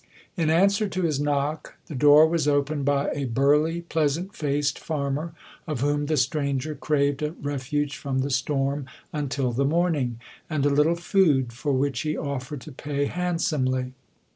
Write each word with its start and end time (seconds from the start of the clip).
In 0.35 0.49
answer 0.49 0.87
to 0.89 1.03
his 1.03 1.19
knock, 1.19 1.75
the 1.85 1.93
door 1.93 2.25
was 2.25 2.47
opened 2.47 2.85
by 2.85 3.11
a 3.11 3.25
burly, 3.27 3.81
pleasant 3.81 4.35
faced 4.35 4.79
farmer, 4.79 5.35
of 5.67 5.81
whom 5.81 6.07
the 6.07 6.17
stranger 6.17 6.73
craved 6.73 7.21
a 7.21 7.33
refuge 7.33 7.95
from 7.97 8.21
the 8.21 8.31
storm 8.31 8.87
until 9.13 9.51
the 9.51 9.63
morning, 9.63 10.19
and 10.49 10.65
a 10.65 10.69
little 10.71 10.95
food 10.95 11.53
for 11.53 11.73
which 11.73 11.99
he 11.99 12.17
offered 12.17 12.61
to 12.61 12.71
pay 12.71 13.05
handsomely. 13.05 13.93